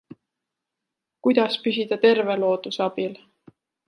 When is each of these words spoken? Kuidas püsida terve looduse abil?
Kuidas 1.27 1.57
püsida 1.65 1.99
terve 2.05 2.39
looduse 2.45 2.83
abil? 2.87 3.13